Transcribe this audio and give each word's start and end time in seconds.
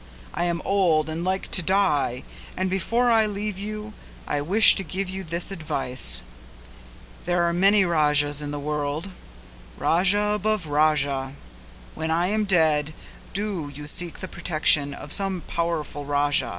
I 0.33 0.45
am 0.45 0.63
old 0.65 1.09
and 1.09 1.23
like 1.23 1.49
to 1.51 1.61
die 1.61 2.23
and 2.57 2.71
before 2.71 3.11
I 3.11 3.27
leave 3.27 3.59
you 3.59 3.93
I 4.27 4.41
wish 4.41 4.73
to 4.77 4.83
give 4.83 5.07
you 5.07 5.23
this 5.23 5.51
advice: 5.51 6.23
there 7.25 7.43
are 7.43 7.53
many 7.53 7.85
Rajas 7.85 8.41
in 8.41 8.49
the 8.49 8.59
world, 8.59 9.11
Raja 9.77 10.31
above 10.33 10.65
Raja; 10.65 11.35
when 11.93 12.09
I 12.09 12.29
am 12.29 12.45
dead 12.45 12.95
do 13.35 13.69
you 13.69 13.87
seek 13.87 14.21
the 14.21 14.27
protection 14.27 14.95
of 14.95 15.11
some 15.13 15.41
powerful 15.41 16.03
Raja." 16.03 16.49